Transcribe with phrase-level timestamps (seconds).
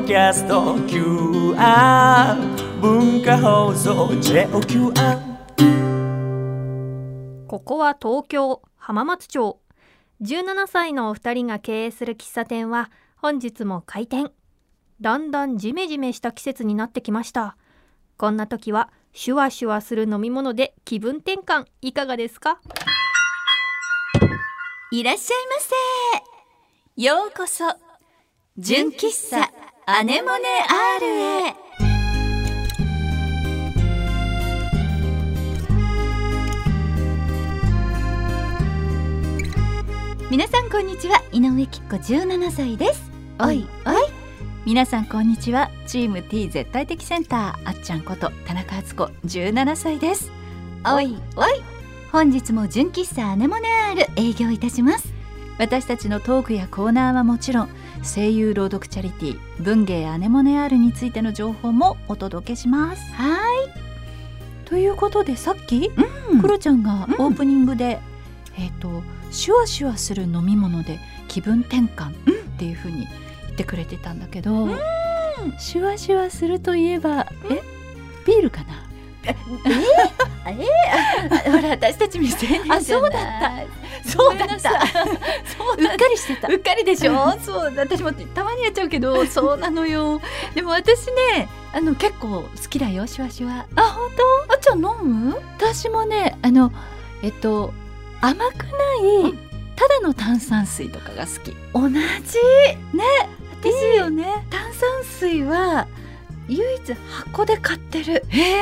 [0.00, 2.36] ドキャスト QR
[2.80, 5.18] 文化放送 JOQR
[7.48, 9.58] ここは東京浜松町。
[10.22, 14.30] 17歳のお二人が経営する喫茶店は本日も開店。
[15.00, 17.56] だんだんジメジメした季節になってきました。
[18.18, 21.64] こんな時はシュワシュワする飲み物で気分転換。
[21.82, 22.60] いかがですか？
[24.92, 25.56] いらっしゃいま
[26.94, 27.02] せ。
[27.02, 27.64] ようこそ。
[28.56, 29.50] 純喫茶
[29.90, 30.44] アネモネ
[31.00, 31.54] R へ。
[40.30, 41.22] 皆さんこんにちは。
[41.32, 43.10] 井上きっ子17歳です。
[43.40, 43.94] おいおい。
[44.66, 45.70] 皆さんこんにちは。
[45.86, 47.68] チーム T 絶対的センター。
[47.70, 50.30] あっちゃんこと田中敦子17歳です。
[50.84, 51.62] おいおい。
[52.12, 55.14] 本日も純喫茶アネモネ R 営業いたします。
[55.58, 57.68] 私たちのトークやコーナーはもちろん
[58.02, 63.12] 声優朗読チャリティー文芸アネモネ R についての情報もお届けします。
[63.12, 63.68] はい。
[64.64, 65.90] ということでさっき、
[66.30, 66.40] うん。
[66.40, 67.26] クロちゃんがうん。
[67.26, 68.00] オープニングで、
[68.56, 72.14] えっ、とシュワシュワする飲み物で気分転換っ
[72.58, 73.06] ていう風に
[73.46, 74.68] 言ってくれてたんだけど、
[75.58, 77.62] シュワシュワするといえば、え？
[78.26, 78.87] ビールかな？
[81.50, 82.78] ほら私たち未成年じゃない。
[82.78, 84.10] あそうだった。
[84.10, 84.58] そうだった。
[84.58, 86.48] そううっかりしてた。
[86.48, 87.38] うっかりでしょ？
[87.40, 90.20] そう私もたまにやっちゃうけどそうなのよ。
[90.54, 93.66] でも私ねあの結構好きだよシュワシュワ。
[93.76, 94.10] あ本
[94.48, 94.54] 当？
[94.54, 95.36] あっちゃん飲む？
[95.58, 96.72] 私もねあの
[97.22, 97.72] えっと
[98.20, 98.72] 甘くな
[99.28, 99.34] い、
[99.76, 101.54] ただの炭酸水とかが好き。
[101.74, 101.96] 同じ？
[102.96, 103.04] ね
[103.64, 103.96] いい。
[103.96, 105.86] よね炭酸水は
[106.48, 106.94] 唯一
[107.26, 108.24] 箱で買ってる。
[108.28, 108.56] へえ。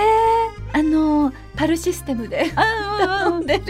[0.72, 3.64] あのパルシステムで頼んでる、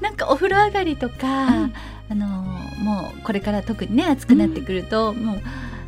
[0.00, 1.74] なんかお風呂上がりとか、うん。
[2.08, 2.26] あの
[2.78, 5.42] もうこれから特にね暑くなってくると、もう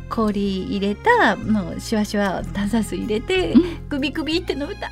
[0.09, 3.89] 氷入れたもうシュワシュワ炭酸水入れて、うん。
[3.89, 4.89] グビグビって飲むとあ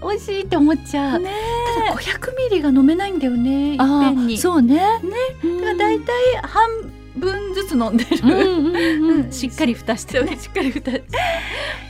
[0.00, 1.32] ー美味しいって思っちゃう、ね
[1.76, 4.38] ただ500ミリが飲めないんだよねいっぺあんに。
[4.38, 4.76] そうね。
[4.76, 4.80] ね。
[5.60, 6.87] だから大体半
[7.18, 9.32] 分ずつ飲んでる、うんうんうんうん。
[9.32, 10.38] しっかり蓋してね。
[10.38, 10.92] しっかり蓋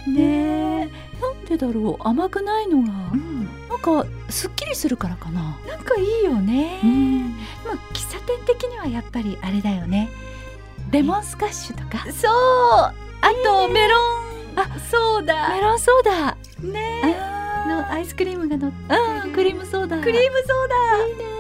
[0.06, 0.89] ね。
[1.21, 2.09] なんでだろう？
[2.09, 2.93] 甘くないのが。
[3.12, 3.49] うん。
[3.69, 5.59] なんかすっきりするからかな。
[5.69, 7.37] なんかいいよね、ん。
[7.37, 7.38] で
[7.69, 10.09] も喫茶店的にはやっぱりあれだよね。
[10.91, 12.05] レモンスカッシュとか。
[12.12, 12.31] そう。
[12.31, 12.94] あ
[13.44, 14.28] とメロン。
[14.56, 16.37] あソーダメロンソーダ。
[16.61, 17.03] ね。
[17.05, 18.72] あのアイスクリームが乗っ
[19.25, 20.00] うんクリームソーダ。
[20.00, 21.06] クリームソーダ。
[21.06, 21.38] いいね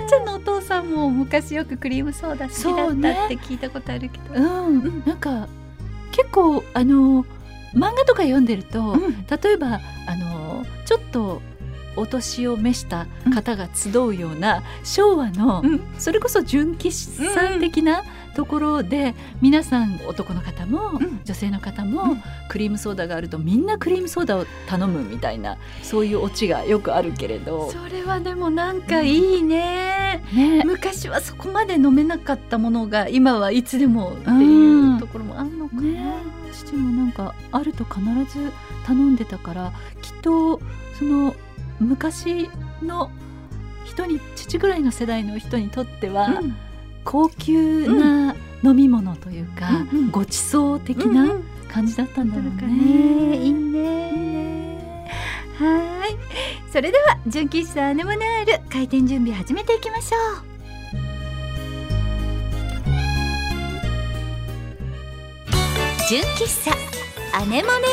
[0.00, 4.34] あっちゃんのお父さんも昔よくクリームソーダ好きだったって聞いたことあるけど。
[4.34, 5.48] うん、なんか
[6.12, 7.24] 結構あの
[7.74, 9.26] 漫画とか読んでると、うん。
[9.26, 11.42] 例えばあのちょっと
[11.98, 15.80] お年を召した方が集うような昭和の、うん。
[15.98, 18.04] それこそ純喫茶的な
[18.34, 21.20] ところで、皆さん男の方も、うん。
[21.24, 22.22] 女性の方も、うん。
[22.48, 36.12] クリームソーダがあるとみんなクリームソーダを頼むみたいなそういうオチがよくあるけれど、それはでもなんかいいね、ね、昔はそこまで飲めなかったものが今はいつでもっていうところもあるのかな、ね。
[36.52, 38.00] 父もなんかあると必
[38.32, 38.50] ず
[38.86, 40.60] 頼んでたからきっと
[40.98, 41.34] その
[41.80, 42.48] 昔
[42.82, 43.10] の
[43.84, 46.56] 人に父ぐらいの世代の人にとっては、うん。
[47.04, 51.42] 高級な飲み物というか、うんうんごちそう的うんうなん。
[51.72, 52.62] 感じだったんだろうね。
[53.30, 53.36] ね。
[53.44, 55.10] いいね。
[55.58, 56.16] はい。
[56.72, 60.44] それでは純喫茶アネモネール開店準備始めていきましょう。
[66.08, 66.76] 純喫茶
[67.38, 67.84] アネモネ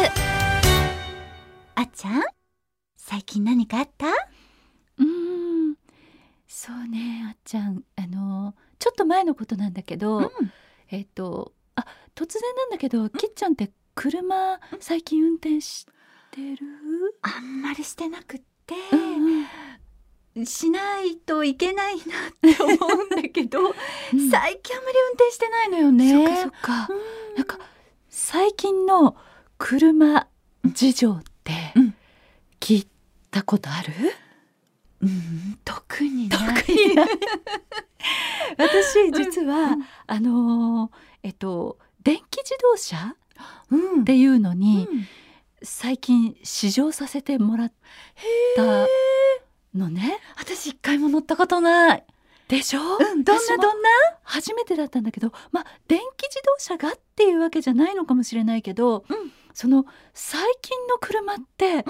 [0.00, 0.10] R
[1.74, 2.33] あっちゃん？
[3.06, 4.06] 最近何かあった？
[4.06, 5.04] うー
[5.72, 5.74] ん。
[6.48, 7.82] そうねあっちゃん。
[7.96, 10.32] あのちょっと前のことなんだけど、
[10.90, 11.84] えっ、とあ
[12.14, 15.84] 突然なんだけど、きっちゃんって車最近運転し
[16.30, 16.58] てる、
[17.20, 19.46] あんまりしてなくって、うん
[20.36, 20.46] うん。
[20.46, 24.30] しないといけないなって思うんだけど、 うん。
[24.30, 26.10] 最近あんまり運転してないのよね。
[26.10, 26.94] そっかそっか、
[27.36, 27.58] なんか
[28.08, 29.14] 最近の
[29.58, 30.26] 車
[30.64, 31.94] 事情ってうん
[33.34, 33.92] 聞いたことある、
[35.02, 36.62] うん、特にない。
[36.62, 37.08] 特にない。
[38.56, 40.90] 私実は、うんあのー
[41.24, 43.16] えっと電気自動車
[43.70, 44.02] うん。
[44.02, 45.06] っていうのに、うん。
[45.64, 47.72] 最近試乗させてもらっ
[48.54, 48.86] た
[49.74, 50.20] のね。
[50.36, 52.04] 私一回も乗ったことない。
[52.46, 53.88] でしょ、うん、どんなどんな？
[54.22, 59.32] 初めてだったんだけどまあ電気自動車がっていうわけじゃないのかもしれないけど、うん。
[59.54, 61.84] その最近の車って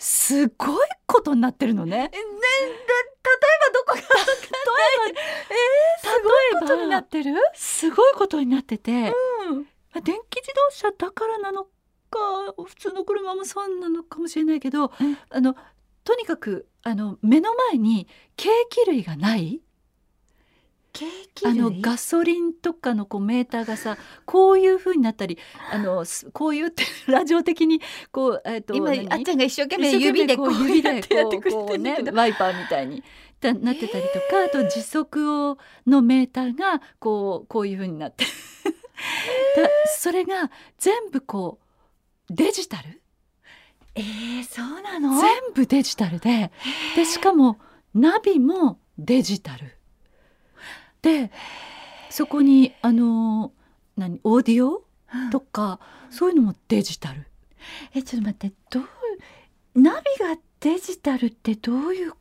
[0.00, 1.96] すごいことになってるのね。
[1.96, 4.00] え、ね、で、例えばどこが。
[4.00, 7.34] 例えば、えー、すごいことになってる？
[7.54, 9.12] すごいことになってて、うま
[9.96, 11.68] あ電気自動車だからなのか
[12.56, 15.54] 普通の車もそうなのかもしれないけど、うんあの
[16.02, 19.60] とにかくあの目の前にケーキ類がない
[21.44, 23.96] あ類のガソリンとかのこうメーターがさ
[24.26, 25.38] こういう風になったり
[25.72, 29.08] あのすこういうってラジオ的にこうえっ、と今何？
[29.12, 33.02] あっちゃんが一生懸命指で命こう指でこやってねワイパーみたいに
[33.40, 38.24] だなってたりとか、あと時速をのメーターがこうこういう風になって。
[38.24, 38.30] だ
[39.96, 41.58] それが全部こ
[42.30, 43.00] うデジタル？
[43.94, 45.18] えー、そうなの？
[45.18, 46.52] 全部デジタルで
[46.96, 47.58] でしかも
[47.94, 49.74] ナビもデジタル
[51.02, 51.30] で
[52.10, 53.52] そこにあの
[53.96, 54.84] 何オーディオ？
[55.32, 55.80] とか
[56.10, 57.26] そういうのもデジタル？
[57.94, 58.84] えちょっと待ってどう
[59.74, 62.12] ナビがデジタルってどういう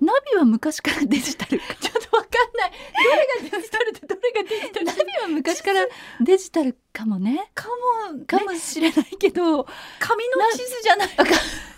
[0.00, 1.74] ナビは昔からデジタルか。
[1.80, 2.72] ちょっとわかんない。
[3.40, 4.86] どれがデジタルでどれがデジタル？
[4.86, 5.86] ナビは昔から
[6.20, 7.50] デジタルかもね。
[7.54, 7.68] か
[8.12, 9.64] もかもしれないけど、
[10.00, 11.08] 紙の地図じゃない。
[11.08, 11.24] か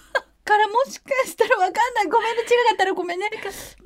[0.58, 2.06] らもしかしたらわかんない。
[2.08, 2.42] ごめんね。
[2.42, 3.30] 違かったらごめんね。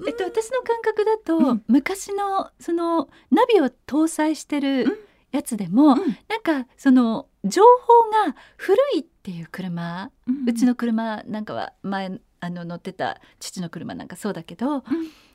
[0.07, 1.65] えっと、私の感覚だと、うん。
[1.69, 4.63] 昔のそのナビを搭載してうん。
[4.63, 5.99] るやつでも、うん。
[6.29, 10.11] なんかその情報が古いっていう車、
[10.47, 14.83] うちの車なんかは前あの乗ってた父の車なんかそうだけど、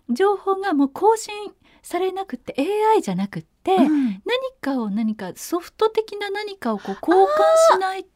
[0.10, 1.34] 情報がもう更新
[1.82, 4.06] されなくって AI じゃなくって、うん。
[4.06, 4.22] 何
[4.60, 8.10] かを何かソフト的な何かをこう交換しないと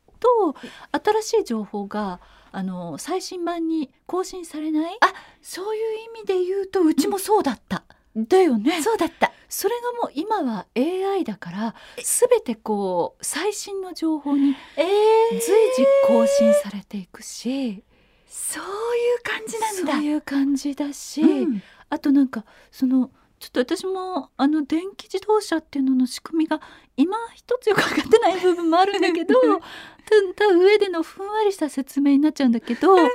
[0.92, 2.20] 新しい情報が
[2.52, 5.00] あの最新版に更新されない？
[5.42, 7.84] そういう意味で言うとうちもそうだった、
[8.16, 8.82] だよね。
[8.82, 9.32] そうだった。
[9.48, 14.84] それがもう今は AI だから全てこう最新の情報にえ
[15.32, 17.84] 随時更新されていくし、
[18.28, 19.94] そういう感じなんだ。
[19.94, 21.64] そういう感じだし、うん。
[21.90, 26.62] あとなんかそのちょっと私もあの電気自動車っていうのの仕組みが
[26.98, 29.34] 今一つよく分かってない部分もあるんだけど
[30.36, 33.10] たた上でのふんわりした説明になっちゃうんだけどなん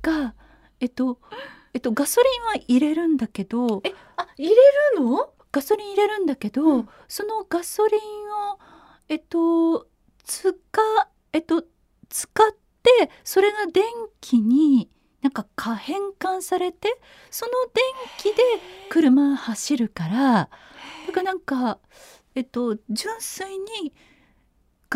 [0.00, 0.34] か
[0.80, 1.20] えっと
[1.72, 4.54] えっとガソリンは入れるんだけどえあ入れ
[4.96, 8.58] るのガソリン入れるんだけど、うんそのガソリンを
[9.08, 9.86] えっと
[10.24, 10.52] 使
[11.32, 11.64] えっと
[12.08, 13.84] 使ってそれが電
[14.20, 14.90] 気に
[15.22, 16.88] なんか可変換されて
[17.30, 17.84] その電
[18.18, 18.42] 気で
[18.90, 20.32] 車走るから
[21.06, 21.78] だからなんか
[22.34, 23.92] えっと純粋に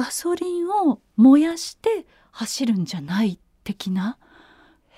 [0.01, 4.17] ガソリンを燃やして走るんじゃない的な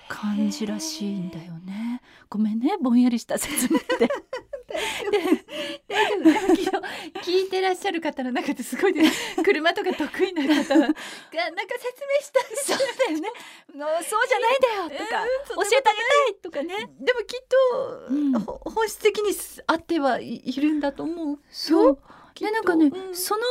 [0.07, 2.01] 感じらしいんだよね。
[2.29, 4.07] ごめんねぼんやりした説明で。
[7.21, 10.93] 聞いてらっしゃる方の中ですごいです車とか得意な方がなんか説明
[12.21, 12.77] したいそう
[13.07, 13.29] だよね。
[13.75, 16.77] のそうじゃないんだよとか、教えてあげたいとかね。
[17.01, 19.35] でもきっと、うんほ本質的に
[19.67, 21.97] あってはいいるんだと思うそう。
[22.33, 23.41] きっとでなんかね、うんその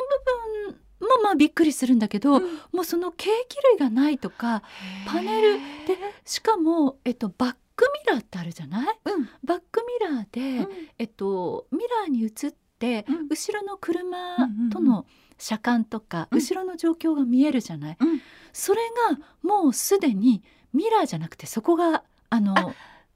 [0.65, 2.43] 部分もまあびっくりするんだけど、うん。
[2.73, 4.63] もうそのケーキ類がないとか、
[5.07, 8.87] パネルでしかもえっとバックミラーってあるじゃない？
[9.05, 9.29] うん。
[9.45, 10.69] バックミラーで、うん。
[10.99, 13.29] えっとミラーに映って、うん。
[13.29, 14.37] 後ろの車
[14.73, 15.07] との
[15.39, 16.39] 車間とか、うん。
[16.39, 18.21] 後ろの状況が見えるじゃない、うん。
[18.53, 22.55] それがもうすでにミラーじゃなくてそこがあの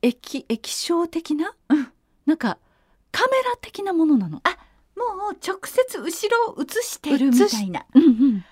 [0.02, 1.88] 液液晶的な、うん。
[2.26, 2.58] なんか
[3.12, 4.43] カメラ的なものなの。
[4.96, 7.84] もう直接後ろを映してるみたいな。
[7.94, 8.44] うんうん、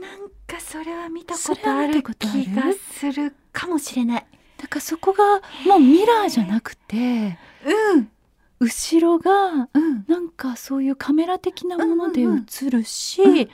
[0.00, 2.62] なんかそれは見たことある気が
[2.92, 4.26] するかもしれない。
[4.58, 8.10] だからそこがもうミラーじゃなくてうん。
[8.58, 10.04] 後ろがうん。
[10.08, 12.46] なんかそういうカメラ的なものでうんうんうん。
[12.66, 13.48] 映るし、うん。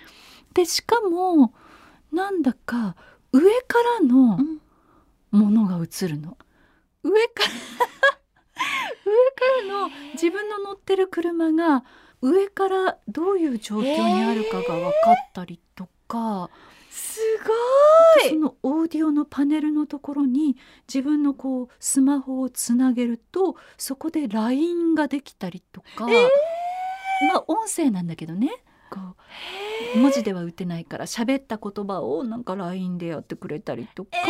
[0.54, 1.52] でしかも
[2.12, 2.96] なんだか
[3.32, 4.60] 上からのうん。
[5.32, 6.36] ものが映るの。
[7.02, 7.48] 上から。
[9.04, 11.84] 上からの自分の乗ってる車が
[12.22, 16.48] 上からどういう状況にあるかが分かったりとか、
[16.88, 17.20] す
[18.28, 28.50] そのオーディオのパネルのところに自分のこうスマホをつなげるとそこで LINE ができたりとか、まあ音声なんだけどね。
[28.90, 29.00] こ
[29.96, 34.10] う文字では打てないから喋った言葉をなんか LINE でやってくれたりとか。
[34.10, 34.20] で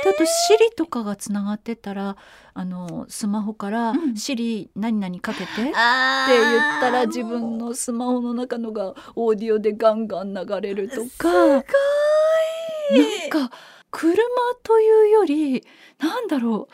[0.00, 2.16] あと Siri とかがつながってたら
[2.54, 11.32] あのスマホからうん「Siri 何々かけて」って言あったら自分のスマホの中のがオーディオでガンガン流れるとすか。
[11.32, 13.50] なんか
[13.90, 14.22] 車
[14.62, 15.64] というより
[15.98, 16.68] なんだろ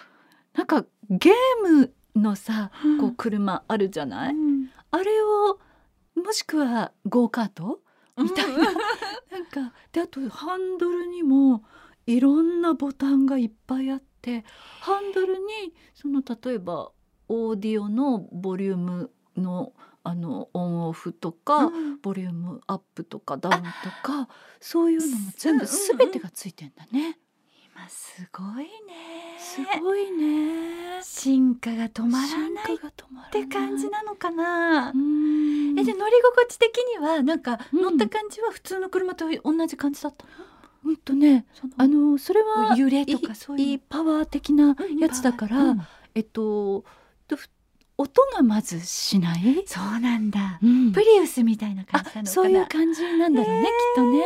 [0.54, 0.58] う。
[0.58, 2.98] なんかゲームのさ、うん。
[2.98, 4.70] こう車あるじゃない、うん。
[4.92, 5.58] あれを
[6.14, 7.80] もしくはゴーカート？
[8.16, 8.74] みたいな、うんなん
[9.46, 11.64] かであとハンドルにも
[12.06, 14.44] いろんなボタンがいっぱいあって
[14.80, 16.90] ハンドルにその例えば
[17.28, 19.72] オーディオのボリュームの
[20.06, 21.98] あのオンオフとか、うん。
[22.02, 23.62] ボリュームアップとかダウンと
[24.02, 24.28] か
[24.60, 27.18] そういうのも全部すすべてがついてんだね。
[27.74, 29.38] 今すごいね。
[29.38, 31.02] すごいね。
[31.02, 33.32] 進化が止まら進ないっ化が止まらない。
[33.32, 37.82] て感じなのかなう、んえで乗り心地的にはなんかうん。
[37.82, 40.28] 乗った感じは普通の車と同じ感じだったう
[40.92, 45.82] んとねあのそれは揺れとかそういうパワー的なやつだから、うん
[46.14, 46.84] えっと
[47.96, 49.62] 音がまずしない？
[49.66, 50.58] そうなんだ。
[50.60, 50.90] うん。
[50.90, 52.22] プリウスみたいな感じなのかな。
[52.22, 54.22] あそういう感じなんだろうね、へーきっとね。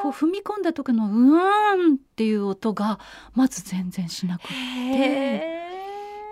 [0.00, 2.98] こう踏み込んだ時のうーんっていう音が
[3.34, 5.60] まず全然しなくて、へ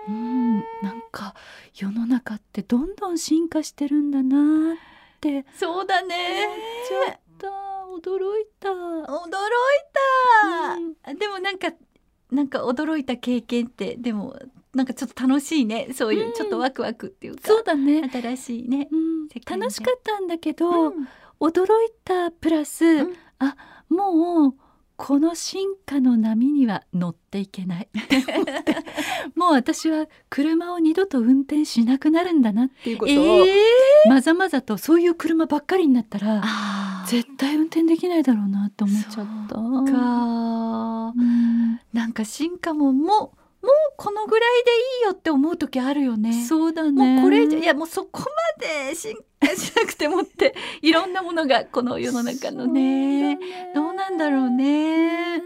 [0.09, 1.35] うん、なんか
[1.75, 4.77] 世の中ってどんどん進化してるんだなっ
[5.21, 5.29] て。
[5.41, 6.49] ーそうだね。
[6.89, 7.21] ちょっと
[7.99, 8.69] 驚いた。
[8.69, 8.77] 驚い
[11.05, 11.73] た、でもなんか
[12.31, 14.37] なんか驚いた経験ってでも
[14.75, 15.89] なんかちょっと楽しいね。
[15.93, 16.33] そういう、うん。
[16.35, 19.29] ちょっとワクワクっていうかそうだね、新しいね、うん。
[19.47, 21.09] 楽しかったんだけど、うん。
[21.41, 21.67] 驚い
[22.05, 23.15] たプラス、ん。
[23.39, 23.57] あ
[23.89, 24.55] もう
[24.99, 27.89] この進化の波には乗っていけない。
[29.37, 36.43] もう私は車を二度と運転しなくなるんだなっていうことを、えまざまざとそういう車ばっかりになったら
[37.07, 39.55] 絶対運転できないだろうなって思っちゃった。
[39.55, 41.81] かうん。
[41.93, 46.45] なんか進化ももうもうこのぐらいでいいよって思う時あるよね。
[46.45, 47.17] そうだね。
[47.17, 53.37] もうこれいやもうそこまで進化しなくてもっていろんなものがこの世の中のね。
[53.75, 55.43] どうなんだろうね。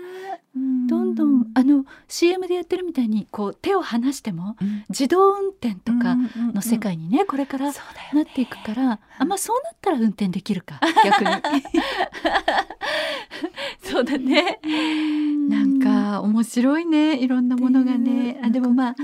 [0.87, 4.85] どんどんあの CM でやってるみたいにこう手を離してもうん。
[4.91, 6.15] 自動運転とか
[6.53, 11.31] の世界界にねこれからそうだよなっていくからあまあそうなったら運転できるか逆に。
[13.83, 14.61] そうだね。
[15.49, 18.41] なんか面白いねいろんなものがね。
[18.43, 18.97] あでもまあ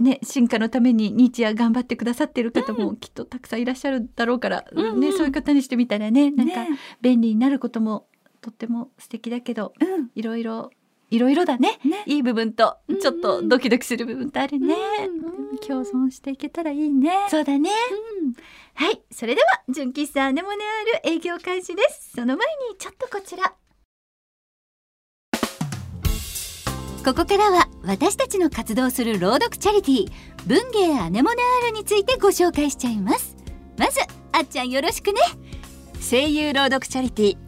[0.00, 8.07] ね進化のために日夜頑張ってくださってる方もきっとたくさんいらっしゃるだろうから、うんうんねそういう方にしてみたらねなんかね便利になることも
[8.40, 10.10] とっても素敵だけど、うん。
[10.14, 10.70] いろいろ
[11.10, 11.78] いろいろだね。
[11.84, 12.02] ね。
[12.06, 12.94] いい部分とうん。
[12.96, 14.74] うんちょっとドキドキする部分とあるね。
[15.06, 15.58] うん。
[15.58, 17.26] 共存していけたらいいね。
[17.28, 17.70] そうだね、
[18.74, 19.02] はい。
[19.10, 20.56] それでは純喫茶アネモネ
[21.02, 22.12] ある営業開始です。
[22.16, 23.54] その前にちょっとこちら。
[27.04, 30.12] ここからは私たちの活動する朗読チャリティー
[30.46, 33.36] 文芸アネモネアールについてご紹介しちゃいます。
[33.78, 34.00] まず
[34.32, 35.20] あっちゃんよろしくね。
[36.00, 37.47] 声優朗読チャリティー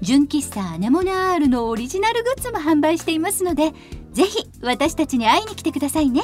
[0.00, 3.72] 純喫茶アネモネアールのオリジナルグッズも販売していますので
[4.12, 6.22] ぜひ私たちに会いに来てくださいね。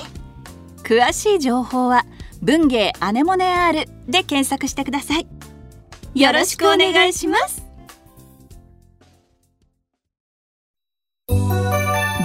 [0.83, 2.05] 詳しい情報は
[2.43, 5.27] 文芸アネモネ R で検索してください。
[6.15, 7.65] よろしくお願いします。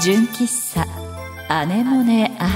[0.01, 0.87] 純喫茶
[1.49, 2.49] アネモネ R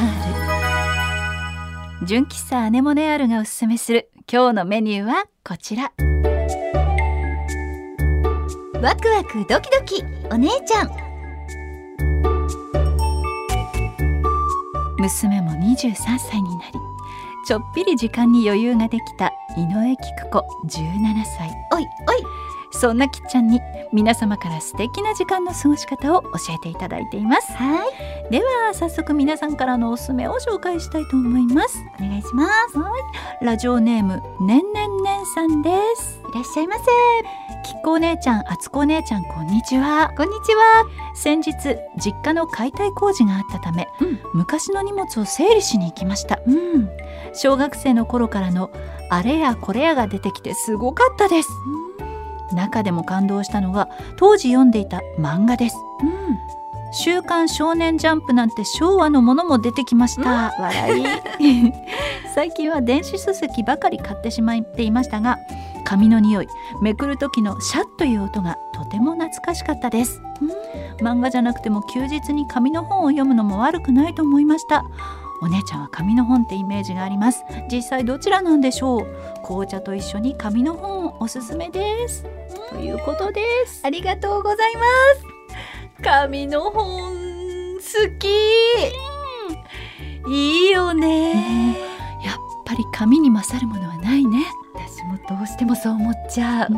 [2.06, 5.94] 純喫茶アネモネ R がおすすめする今日のメニューはこちら。
[8.84, 10.04] ワクワクドキドキ。
[10.30, 10.90] お姉ちゃん。
[15.00, 16.74] 娘も23歳になり
[17.48, 21.50] ちょっぴり時間に余裕ができた井上菊子17歳。
[21.72, 21.88] おいおい。
[22.74, 23.62] そんなきっちゃんに
[23.94, 27.54] 皆様から素敵な時間の過ごし方を教えていただいています。
[27.54, 28.32] はい。
[28.32, 31.78] では早速皆さんからのおすすめを紹介したいと思います。
[32.02, 32.52] お願いします。
[33.42, 36.82] ラジオネームねんねんねんさんですいらっしゃいませ。
[37.62, 40.12] きっこお姉ちゃんあつこお姉ちゃんこんにちは。
[40.18, 40.84] こんにちは。
[41.14, 41.54] 先日
[42.04, 44.20] 実家の解体工事があったため、うん。
[44.34, 46.40] 昔の荷物を整理しに行きました。
[46.48, 46.90] うん。
[47.36, 48.72] 小学生の頃からの
[49.12, 51.50] あれやこれやが出てきてすごかったです。
[52.52, 53.88] 中でも感動したのが
[54.18, 55.76] 当時読んでいた漫画です。
[56.94, 61.06] 週刊少年ジャンプなんて昭和のものも出てきました、笑い。
[62.34, 65.38] 最近は電子書籍ばかり買ってしまっていましたが
[65.86, 66.48] 紙の匂い
[66.82, 70.22] めくる時のシャッという音がとても懐かしかったです。
[71.00, 74.86] 漫画じゃなくても休日に紙の本を読むのも悪くないと思いました。
[75.42, 77.44] お姉ちゃんは紙の本ってイメージがあります。
[77.70, 79.08] 実際どちらなんでしょう？
[79.44, 82.26] 紅茶と一緒に紙の本おすすめです。
[82.70, 83.82] ということです。
[83.84, 84.84] ありがとうございま
[85.20, 86.02] す。
[86.02, 87.12] 紙の本
[87.76, 87.82] 好
[88.20, 88.28] き。
[90.32, 91.74] いいよね。
[92.24, 92.36] やっ
[92.66, 94.46] ぱり紙に勝るものはないね
[95.04, 96.78] 私もどうしてもそう思っちゃう、う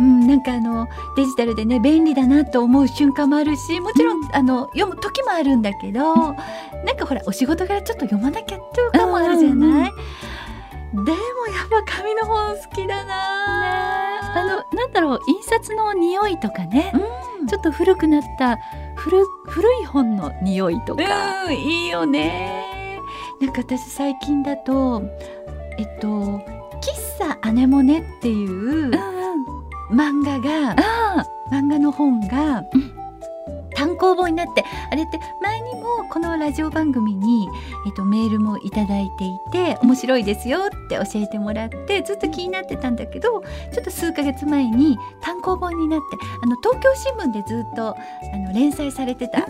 [0.00, 9.92] ん、なんかあのデジタルでね便利だなと思う瞬間もあるしもちろん、あの読む時もあるんだけど、なんかほらお仕事柄ちょっと読まなきゃっていうかもあるじゃない、
[10.92, 11.14] でもやっ
[11.86, 16.92] ぱ紙の本好きだな、あのなんだろう印刷の匂いとかね、
[17.48, 18.58] ちょっと古くなった
[18.96, 23.00] 古古い本の匂いとか、うん、いいよね。
[23.40, 25.02] なんか私最近だと
[25.78, 26.40] えっと
[27.16, 28.90] 喫茶アネモネっていう
[29.90, 30.76] 漫画が、
[31.50, 32.62] 漫画の本が、
[33.74, 37.46] 単行本になってあれって前にもこのラジオ番組に、
[37.86, 43.42] えっと、メールもいただいていて面白いですよって教えてもらってずっと気になってたんだけど
[43.72, 47.94] ちょっと数ヶ月前に単行本になってあの東京新聞でずっとあ
[48.38, 49.40] の連載されてた。
[49.40, 49.46] あ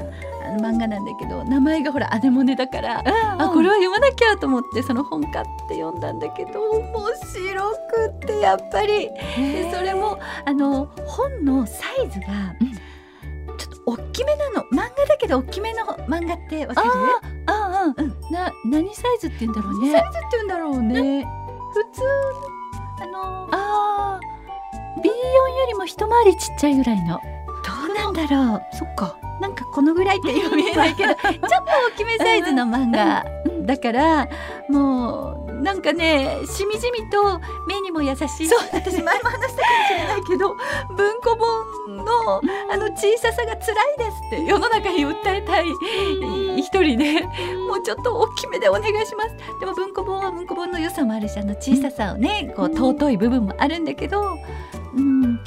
[0.56, 3.00] の漫画なんだけど名前がほらアネモネだから、
[3.38, 9.10] あこれは読まなきゃと思ってその本買って読んだんだけど面白くってやっぱり。
[9.36, 12.26] でそれもあの本のサイズが、
[13.58, 14.62] ちょっと大きめなの。
[14.72, 16.88] 漫画だけど大きめの漫画ってわかる？
[17.46, 19.92] ああ、うん、な何サイズって言うんだろうね。
[19.92, 21.26] サイズって言うんだろうね。
[21.72, 22.02] 普通
[23.02, 24.20] あのあ
[24.98, 27.20] B4 よりも一回りちっちゃいぐらいの。
[27.64, 28.62] どうなんだろう。
[28.76, 33.24] そっかなんかこのぐらいって見えないけど ちょっと大きめサイズの漫画。
[33.66, 34.28] だから
[34.68, 40.56] もうなんかねしみじみと目にも優しいそう私前も話したかもしれないけど
[40.96, 45.66] 文庫本のあの小ささが辛いですって世の中に訴えたい
[46.56, 47.22] 一人で
[47.66, 49.34] もうちょっと大きめでお願いします。
[49.58, 54.38] でも文庫本は文庫本の良さもあるしあの小ささをねこう尊い部分もあるんだけど
[54.94, 55.40] うん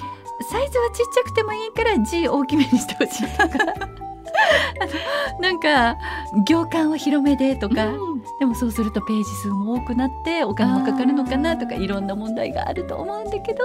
[0.49, 3.99] サイズはちっちゃくてもいいから字大きめにしてほしいとか。
[5.41, 5.97] なんか
[6.45, 7.91] 行間を広めでとか、
[8.39, 13.59] でもそうするとページ数も多くなってお金もかかるのかなとかいろんな問題があると思うんだけど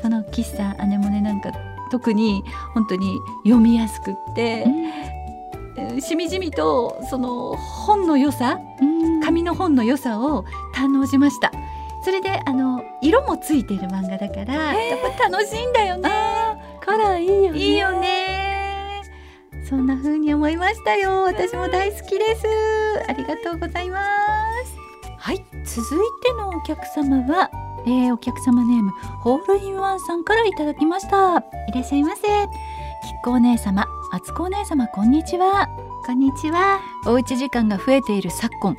[0.00, 1.52] その喫茶アネモネなんか
[1.90, 2.42] 特に
[2.74, 4.66] 本当に読みやすくって、
[6.00, 8.58] しみじみとその本の良さ、
[9.22, 11.52] 紙の本の良さを堪能しました。
[12.06, 16.08] それであの色もついてる漫画だからやっぱ楽しいんだよね。
[16.80, 19.02] カラーいいよねいいよね。
[19.68, 21.24] そんな風に思いましたよ。
[21.24, 22.46] 私も大好きです。
[23.08, 23.98] ありがとうございま
[24.64, 24.76] す。
[25.18, 27.50] はい続いてのお客様は、
[27.88, 28.92] えー、お客様ネーム
[29.24, 32.22] ホールインワンさんからいただきましたいらっしゃいませ。
[32.22, 32.28] きっ
[33.24, 35.68] こお姉様あつこお姉様こんにちは
[36.06, 36.78] こんにちは。
[37.04, 38.76] おうち時間が増えている昨今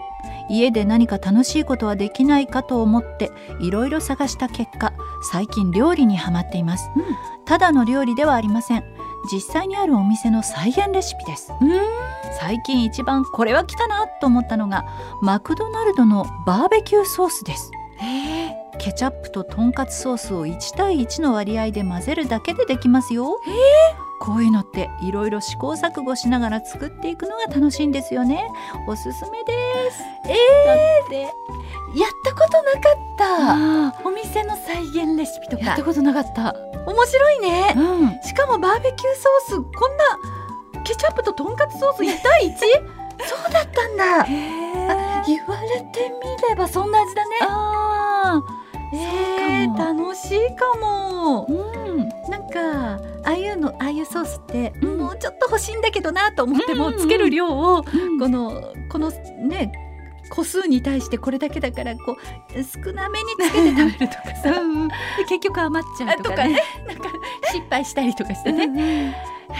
[0.49, 4.93] 家で何か楽しいことはできないかと思っていろいろ探した結果
[5.31, 7.03] 最近料理にハマっています、うん。
[7.45, 8.83] ただの料理ではありません。
[9.31, 11.51] 実際にあるお店の再現レシピです。
[12.39, 14.86] 最近一番これは来たなと思ったのが
[15.21, 17.71] マクドナルドのバーベキューソースです。
[18.79, 23.39] ケチャップととんかつソースを1対1の割合で混ぜるだけでできますよ
[24.19, 28.49] こういうのっていろいろ試行錯誤しながら作っていくのが楽しいんですよね
[28.88, 29.53] おすすめで
[29.91, 31.32] すえー、でやっ
[32.23, 32.82] たことなかっ
[33.17, 33.25] た。
[33.27, 37.73] あお店の再現レシピとかーやったことなかった面白いね。
[37.75, 39.15] うんしかもバーベキュー
[39.49, 42.58] ソースこんなケチャップととんかつソース1対 1?
[43.25, 44.21] そうだったんだ。
[44.21, 47.36] あ言われてみればそんな味だね。
[47.41, 48.41] あ
[48.93, 51.53] えー、楽しいかもー。
[51.53, 52.10] うん
[52.47, 54.97] かああいうのああいうソースって、うん。
[54.97, 56.93] もうちょっと欲しいんだけどなと思っても、うん。
[56.93, 58.19] うんつける量をうん。
[58.19, 59.71] このこのね
[60.29, 64.51] 個数に対してこれだけだからこう少なめにつけて食べるとかさ、
[65.17, 66.49] で結局余っちゃうとかね。
[66.49, 66.62] ね。
[66.88, 67.10] なんか
[67.53, 69.15] 失敗したりとかしてね、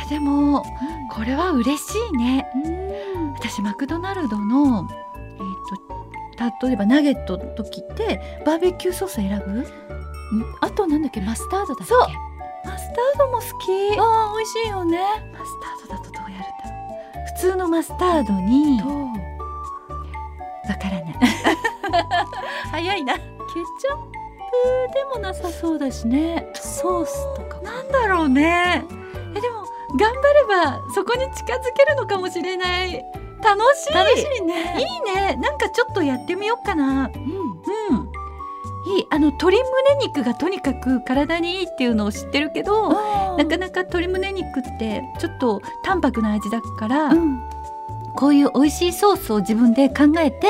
[0.10, 0.66] でも
[1.12, 2.46] これは嬉しいね。
[2.66, 3.34] うん。
[3.34, 4.90] 私マクドナルドの
[6.40, 9.66] えっ、と例えばナゲットの時ってバーベキューソース選ぶ？
[10.60, 11.22] あとなんだっけ？
[11.22, 11.86] マスタードだっけ？
[11.86, 12.08] そう
[12.68, 13.98] マスタードも好き。
[13.98, 15.00] あー美味しいよね。
[15.34, 16.70] マスタードだとどうやるんだ？
[17.16, 18.80] ろう普通のマスタードに。
[18.80, 21.16] とわからない。
[22.72, 23.14] 早いな。
[23.14, 26.52] ケチャップでもなさそうだしね。
[26.56, 28.84] ソースとかなんだろうね。
[29.36, 29.64] えでも
[29.98, 33.04] 頑張ればそこに近づけるのかもしれない。
[33.44, 33.94] 楽しい。
[33.94, 34.76] 楽しいね。
[34.78, 35.36] いいね。
[35.38, 37.10] なんかちょっとやってみようかな。
[37.16, 37.22] うん。
[37.96, 37.97] うん
[38.88, 42.90] いいあの鶏胸肉がとにかく体にいいっていうのを知ってるけど
[43.38, 47.42] なかなか鶏胸肉ってちょっと淡白な味だから、うん。
[48.16, 50.48] こういう美味しいソースを自分で考えて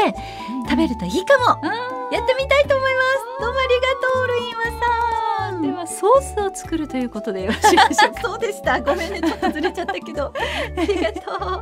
[0.70, 1.68] 食べるといいかも、
[2.14, 3.42] やってみたいと思います。
[3.42, 5.62] どうもありがとうルインワさん。
[5.62, 8.22] ではソースを作るということでよろしいでしょうか。
[8.24, 8.80] そうでした。
[8.80, 10.32] ごめんねちょっとずれちゃったけど。
[10.32, 11.62] ありがとう。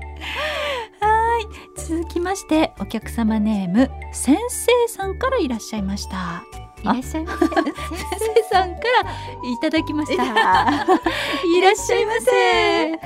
[1.87, 7.47] 続きましてお客様ネーム先生さんからいらっしゃいましたいらっしゃいませ。
[7.47, 9.11] 先生さんから
[9.51, 10.23] いただきました。
[10.23, 12.91] いらっしゃいませ。
[12.91, 12.99] きっ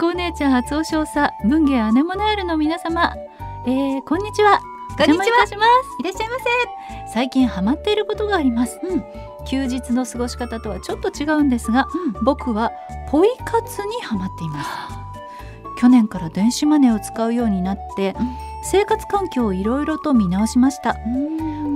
[0.00, 3.14] こお姉ちゃん初お少佐文芸アネモネールの皆様。
[3.66, 4.60] えー、こんにちは。
[4.98, 5.26] こんにちは。
[5.26, 5.96] いたします。
[6.00, 6.44] いらっしゃいませ。
[7.12, 9.04] 最近ハマっていることがあります、うん。
[9.46, 11.86] 休日の過ごし方とはちょっと違うんですが、
[12.24, 12.72] 僕は
[13.08, 14.70] ポイ活にハマっています。
[15.78, 18.36] 去年から電子マネーを使うようになって、うん。
[18.64, 20.96] 生活環境をいろいろと見直しました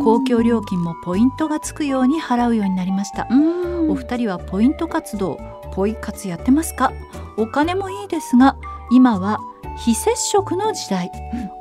[0.02, 3.26] 公共料金もポイントがつくように払うようになりました。
[3.30, 3.90] うん。
[3.90, 5.38] お二人はポイント活動
[5.72, 6.92] ポイ活やってますか？
[7.36, 8.56] お金もいいですが
[8.90, 9.40] 今は
[9.78, 11.10] 非接触の時代、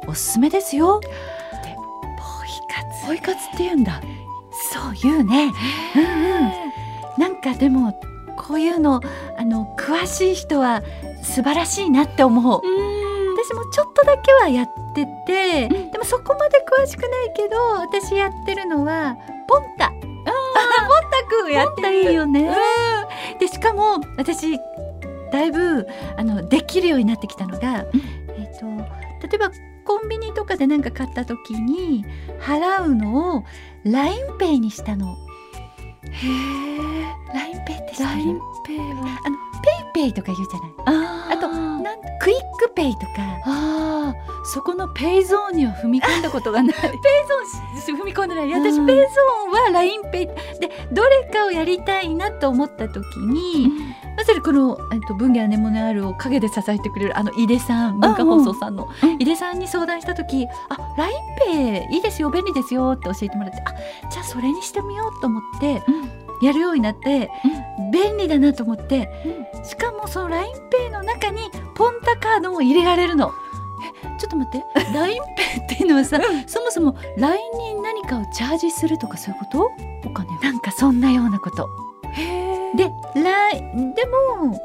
[0.08, 1.02] おすすめですよ。
[1.02, 3.08] ポイ活。
[3.08, 4.02] ポイ活って言うんだ。
[4.71, 5.52] そう言うね。
[5.95, 6.06] うんう
[6.48, 7.21] ん。
[7.21, 8.00] なんかでも
[8.38, 9.02] こういうの
[9.38, 10.82] あの詳しい人は
[11.24, 12.62] 素晴らしいなって思う
[13.36, 19.15] 私もちょっとだけはやってて、でもそこまで詳しくないけど私やってるのは
[19.48, 19.89] ポンタ。
[19.91, 20.02] ポン
[21.12, 22.10] タくんやってる。
[22.10, 22.50] いいよね。
[23.34, 23.39] うん。
[23.39, 24.58] でしかも私
[25.32, 25.86] だいぶ
[26.17, 27.86] あのできるようになってきたのが、
[28.38, 28.65] えっ、と
[29.28, 29.52] 例えば
[29.86, 32.06] コンビニとかで何か買った時に
[32.39, 33.43] 払うのを
[33.86, 35.15] LINEPay にしたの。
[36.12, 36.86] へえ
[37.34, 39.19] LINEPay って知ってる？LINE ペイは？
[39.26, 39.38] あの
[39.93, 41.00] PayPay とか言うじゃない。
[41.08, 41.14] ああ
[42.20, 43.08] クイックペイとか。
[43.46, 46.74] あーそこのペイゾーンには踏み込んだことがない。
[46.78, 48.54] ペイゾーン踏み込んでない。
[48.54, 48.86] 私、うん。
[48.86, 53.72] ペイゾーンは LINEPay でどれかをやりたいなと思った時に、
[54.15, 59.13] まさにこの、えっと、文芸アネモネアルを陰で支えてくれるあの井出さん文化放送さんのうん。
[59.20, 60.78] 井出さんに相談した時「あ
[61.50, 63.74] LINEPay いいですよ便利ですよ」って教えてもらってあ
[64.10, 65.84] じゃあそれにしてみようと思って
[66.41, 67.32] やるようになって、
[67.95, 69.10] 便利だなと思って、
[69.63, 73.31] しかもその LINEPay の中にポンタカードも入れられるの。
[74.19, 74.65] ちょっと待って。
[74.91, 79.71] LINEPay っていうのはさ、そもそも LINE に何かをチャージするとかそういうこと？
[80.10, 81.69] お金をなんかそんなようなこと。
[82.12, 83.62] へで、ライ
[83.95, 84.05] で
[84.41, 84.60] も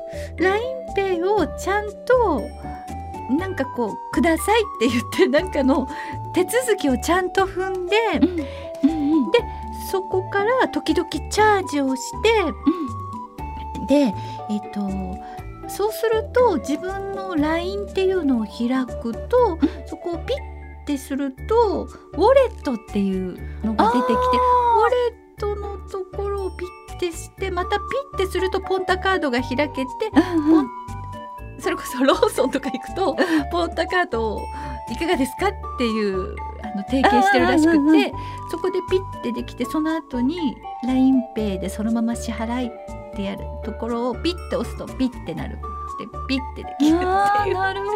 [0.96, 2.42] LINEPay をちゃんと
[3.38, 5.88] なんかこうくださいって言ってなんかの
[6.34, 7.96] 手続きをちゃんと踏んで、
[8.82, 8.90] うん。
[8.90, 8.92] う
[9.28, 9.38] んで
[9.90, 12.28] そこから時々チャージをして、
[13.90, 14.14] で
[14.48, 15.18] えっ、と
[15.68, 29.70] そうすると自分の LINE っていうのを開くと、そこをピッてするとウォレットっていうのが出てきてウォレットのところをピッてしてまたピッてするとポンタカードが開けて
[30.37, 30.68] うんうん。
[31.59, 33.16] それこそローソンとか行くと
[33.50, 34.40] ポンタカードを
[34.90, 38.12] いかがですかっていうあの提携してるらしくて、うんうんうん。
[38.50, 42.72] そこでピッてできてその後に LINEPay でそのまま支払い
[43.20, 45.59] ってやるところをピッて押すとピッてなる
[45.98, 46.98] でピッてできるっ
[47.44, 47.54] ていう。
[47.54, 47.90] なるほ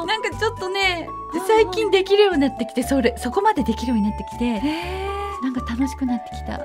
[0.00, 1.08] ど なんかちょっとね
[1.46, 5.08] 最近できるようになってきてそれそこまでできるようになってきてへ
[5.42, 6.60] なんか楽しくなってきた。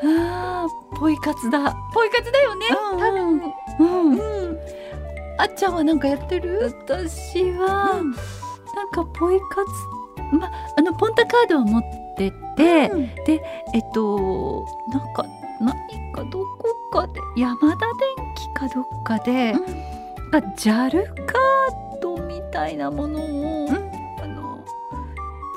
[0.97, 3.53] ポイ活だポイ活だよね、うん多分。
[3.79, 4.57] うんうん。
[5.37, 6.59] あっちゃんはなんかやってる？
[6.81, 8.13] 私は、なん
[8.91, 9.69] かポイ活
[10.37, 11.83] まあのポンタカードを持っ
[12.15, 13.41] てて、うんで
[13.73, 15.25] えっとなんか
[15.59, 17.85] 何かどこかで山田
[18.17, 20.31] 電機かどっかで、うん。
[20.31, 23.75] なんか JAL カードみたいなものを、うん。
[24.21, 24.63] あの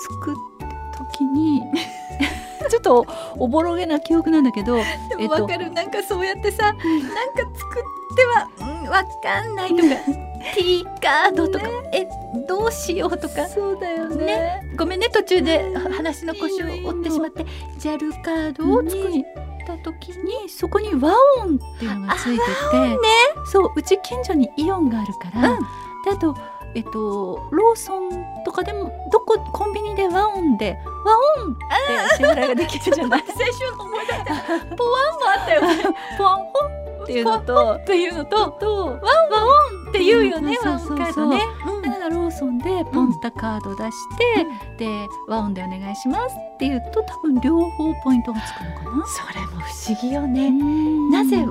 [0.00, 1.62] 作った時に
[2.70, 4.82] ちょっとおぼろげな記憶なんだけどで
[5.18, 6.82] えっともわかる、なんかそうやってさ、なんか
[7.54, 7.80] 作
[8.12, 9.82] っては、うん、わかんないとか
[10.54, 12.06] T カードとか、え
[12.48, 14.72] どうしようとかそうだよね。
[14.76, 17.44] ごめんね途中で話の腰を折ってしまって
[17.78, 19.08] JAL カードを作
[19.62, 22.98] った時ににそこに和音っていうのがついてて、
[23.46, 25.58] そううち近所にイオンがあるから、うん。
[26.04, 26.36] であと
[26.74, 28.10] えっとローソン
[28.44, 31.56] とかでもどこコンビニで和音で和音っ
[32.10, 33.22] て支払いができるじゃない？
[33.26, 34.70] 先週の思い出したポワンも
[35.38, 35.60] あったよ。
[35.62, 35.84] ね
[36.18, 37.02] ポワンホン？
[37.02, 41.38] っていうのとっていうのととワンワンって言うよねワンそうそうそうカードね。
[41.38, 41.44] だ
[41.81, 49.06] かなローソンでポンタカード出して、うん、で和音でお願いしますって言うと多分両方ポイントがつくのかな。
[49.06, 50.50] それも不思議よね。
[51.10, 51.44] なぜ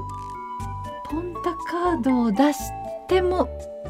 [1.06, 2.60] ポンタカードを出し
[3.08, 3.48] ても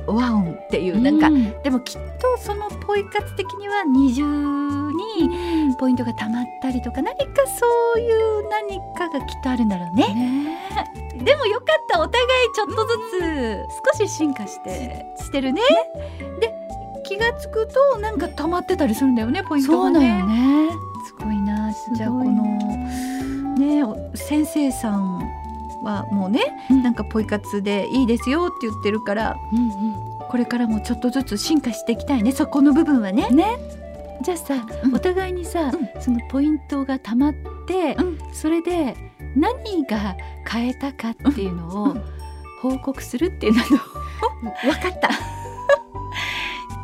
[0.07, 10.13] 和音っていうなんか、うん、でもきっとそのポイ活的には20にポイントがたまったりとか何かそういう何かがきっとあるんだろうね。
[10.13, 10.61] ね
[11.23, 15.61] でもよかったお互いちょっとずつ少し進化してしてるね。
[16.39, 16.53] で
[17.03, 19.99] 気がつくとなんかたまってたりするんだよねポイントがね。
[19.99, 20.69] そうだよね
[21.05, 22.43] すごいなじゃあこの
[23.57, 23.83] ね
[24.15, 25.19] 先生さん
[25.83, 29.95] はもうね、うん、なんかポイ活でいいですよって言ってるから、うんうん、
[30.29, 33.29] これからもちょっとずつ進化していきたいねそこの部分はね。
[33.29, 33.57] ね
[34.21, 34.95] じゃあさ、うん。
[34.95, 37.33] お互いにさ、うそのポイントがたまっ
[37.67, 38.17] て、うん。
[38.33, 38.95] それで
[39.35, 40.15] 何が
[40.47, 42.03] 変えたかっていうのをうん。
[42.61, 45.09] 報告するっていうのをわかった。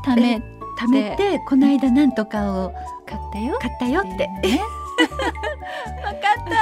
[0.03, 0.41] ため
[0.79, 2.73] 貯めてこの間なんとかを
[3.05, 4.27] 買ったよ買ったよって。
[4.47, 4.61] ね。
[6.03, 6.57] わかった。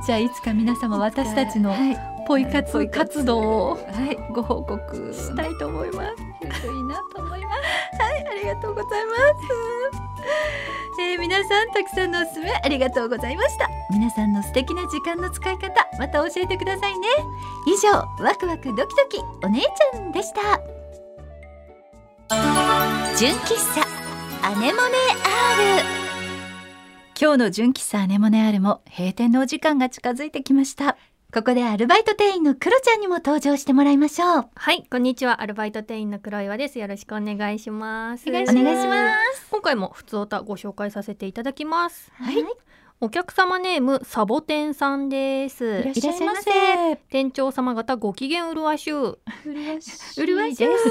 [0.06, 2.14] じゃあいつか皆様私たちのはい。
[2.26, 3.76] ポイ活活活動をは
[4.10, 4.16] い。
[4.32, 5.12] ご報告。
[5.12, 5.53] したい
[8.54, 9.20] がとうございます。
[11.00, 13.68] えー皆さんたくさんのおすすめありがとうございました。
[13.90, 17.08] 皆さんの素敵な時間の使い方また教えてくださいね。
[17.66, 17.90] 以上
[18.24, 20.60] ワクワクドキドキお姉ちゃんでした。
[23.16, 23.86] 純喫茶
[24.46, 24.98] アネモネ
[25.78, 25.84] R
[27.20, 30.96] 今日の純喫茶アネモネアールも閉店のお時間が近づいてきました
[31.34, 34.48] ここでアルバイト店員のクロちゃんにも登場してもらいましょう。
[34.54, 35.42] はい、こんにちは。
[35.42, 36.78] アルバイト店員の黒岩です。
[36.78, 38.30] よろしくお願いします。
[38.30, 38.60] お願いしま
[39.34, 39.48] す。
[39.50, 42.12] 今回も普通歌ご紹介させていただきます。
[42.14, 42.36] はい、
[43.00, 45.80] お客様ネームサボテンさんです。
[45.80, 46.96] いらっしゃいませ。
[47.10, 49.18] 店長様方ご機嫌うるわしゅう。
[50.16, 50.84] うるわしいです。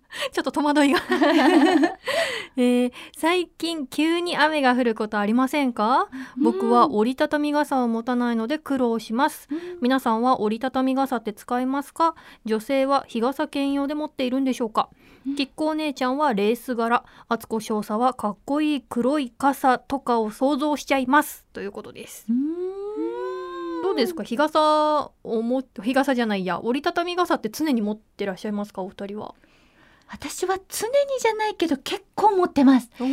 [0.32, 1.00] ちょっと戸惑いが、
[2.56, 6.08] えー最近急に雨が降ることありませんか？
[6.40, 9.48] 僕は折りたたみ傘を持たないので苦労します。
[9.82, 12.14] 皆さんは折りたたみ傘って使いますか？
[12.46, 14.88] 女性は日傘兼用で持っているんでしょうか？
[15.36, 17.04] きっこお姉ちゃんはレース柄。
[17.28, 21.44] 敦子少佐はかっこいい黒い傘とかを想像しちゃいます。
[21.52, 22.26] ということです。
[23.82, 24.22] どうですか？
[24.22, 26.60] 日傘をも日傘じゃないや。
[26.60, 28.82] 折りたたみ傘って常に持ってらっしゃいますか？
[28.82, 29.34] お二人は。
[30.10, 32.88] 私は常にじゃないけど結構持ってます。
[32.98, 33.04] 夏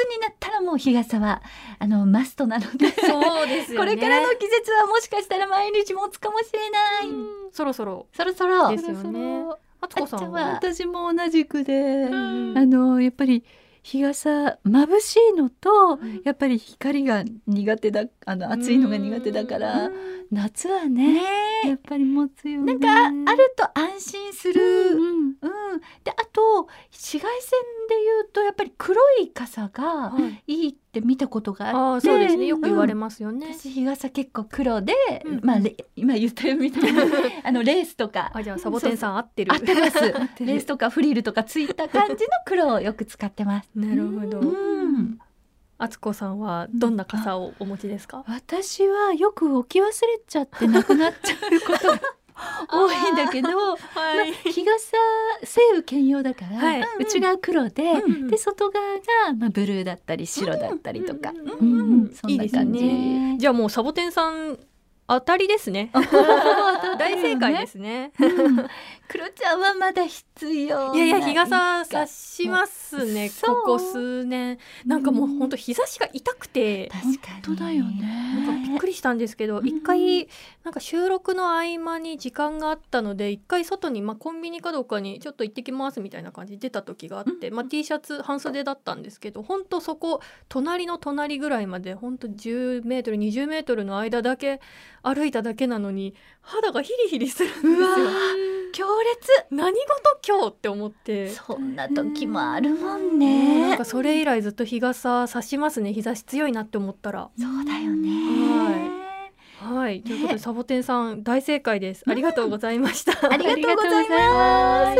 [0.00, 1.42] になったらもう日傘は
[1.78, 3.90] あのマストなので、そうですよね。
[3.90, 7.08] これからの季節はもしかしたら毎日持つかもしれない。
[7.08, 7.52] うん。
[7.52, 8.06] そろそろ。
[8.12, 8.68] そろそろ。
[8.68, 9.44] ですよね。
[9.80, 10.52] あつこさんは？
[10.52, 12.56] 私も同じくで、ん。
[12.56, 13.42] あのやっぱり
[13.82, 16.22] 日傘眩しいのと、ん。
[16.24, 19.90] やっぱり光が苦手だあの暑いのが苦手だから、
[20.30, 22.74] 夏はねねやっぱり持つよね。
[22.76, 24.62] なんかあると安心する。
[24.62, 25.72] うんうん。
[25.72, 30.52] うん、であと紫外線で言うとやっぱり黒い傘がはい。
[30.54, 32.46] いいって見たことがあって、ああそうですね。
[32.46, 34.94] よく言われうんますよね、私日傘結構黒で、
[35.24, 35.40] うん。
[35.42, 37.02] まあレ今言ったよみたいな。
[37.44, 38.30] あのレースとか。
[38.34, 39.52] あじゃあサボテンさん合ってる。
[39.52, 40.00] 合ってます。
[40.44, 43.70] レースとかフリルとかついた感じの黒をよく使ってます。
[43.74, 44.40] なるほど。
[44.40, 45.18] うん、
[45.82, 49.92] あつこさんはどんな傘をお持ちですか、私はよく置き忘れ
[50.24, 52.00] ちゃってなくなっちゃうことが
[52.70, 54.96] 多いんだけど、はまあ、日傘
[55.42, 56.84] 西雨兼用だから、はい。
[57.00, 59.00] 内側黒で、うんで外側が、
[59.36, 62.14] まあ、ブルーだったり白だったりとか、うんうんうんうん。
[62.14, 63.36] そんな感じね。
[63.40, 63.46] じ。
[63.48, 64.60] ゃあもうサボテンさん
[65.08, 65.90] 当たりですね。
[66.96, 68.12] 大正解ですね
[69.12, 74.58] 黒ちゃんはまだ必要いやいや日傘差しますねここ数年。
[74.86, 76.88] なんかもう本当日差しが痛くて。
[76.88, 77.12] 確かに。
[77.18, 79.68] 本当だよなんかびっくりしたんですけどん。
[79.68, 80.28] 一回
[80.64, 94.60] なんか収録の合間に時間があったので一回外に、まあ、コンビニかどうかにちょっと行ってきますみたいな感じで出た時があって、まあ、T シャツ半袖だったんですけど本当そこ隣の隣ぐらいまで本当10メートル20メートルの間だけ
[95.02, 97.76] 歩いただけなのに肌がヒリヒリするんですよ。
[98.72, 98.86] 強
[99.50, 99.82] 何事
[100.26, 101.24] 今日って思って。
[101.24, 105.92] 烈そんな時もあるもんなんねかそれ以来ずっと日傘差しますね。
[105.92, 107.30] 日差し強いなって思ったら。
[107.38, 108.10] そうだよね。
[109.58, 112.02] はい、ということでサボテンさん大正解です。
[112.08, 113.12] ありがとうございました。
[113.30, 114.94] ありがとうございま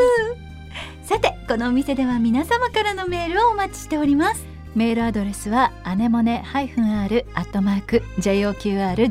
[1.03, 1.09] す。
[1.09, 4.47] さてこのお店では皆様からのメールをお待ちしております。
[4.75, 8.53] メールアドレスはアネモネ -r アットマーク joqr.net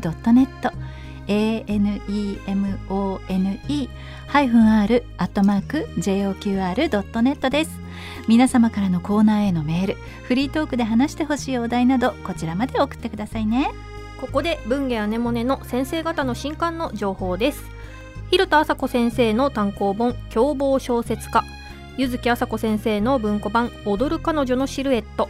[0.07, 0.90] anemone ハイフン
[4.33, 7.79] r アットマーク joqr.net です
[8.27, 13.71] 皆様からのコーナーへのメールフリートークで話してほしいお題などこちらまで送ってくださいね
[14.21, 17.63] ここで文芸アネモネの先生方の新刊の情報です。
[18.29, 21.43] 広田麻子先生の単行本凶暴小説家、
[21.97, 25.27] 柚木麻子先生の文庫版踊る彼女のシルエット、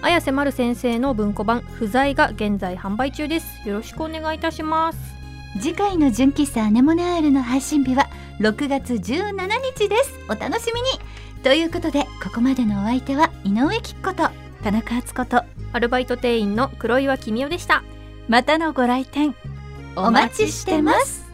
[0.00, 3.68] 綾瀬丸先生の文庫版不在が現在販売中です。
[3.68, 5.09] よろしくお願いいたします。
[5.58, 8.08] 次回の純喫茶アネモネアールの配信日は
[8.38, 9.32] 6月17
[9.76, 10.18] 日です。
[10.28, 10.88] お楽しみに。
[11.42, 14.28] ということでここまでのお相手は井上貴子と
[14.62, 17.82] 田中敦子とアルバイト店員の黒岩君代でした。
[18.28, 19.34] またのご来店。
[19.96, 21.29] お待ちしてます